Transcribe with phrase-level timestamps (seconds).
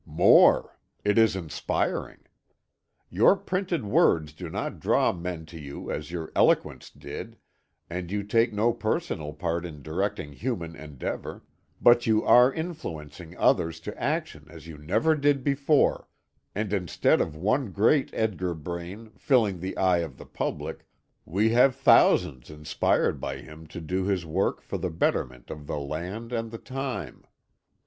[0.03, 0.79] "More.
[1.03, 2.21] It is inspiring.
[3.11, 7.37] Your printed words do not draw men to you as your eloquence did,
[7.87, 11.43] and you take no personal part in directing human endeavor,
[11.79, 16.07] but you are influencing others to action as you never did before,
[16.55, 20.87] and instead of one great Edgar Braine, filling the eye of the public,
[21.25, 25.77] we have thousands inspired by him to do his work for the betterment of the
[25.77, 27.23] land and the time.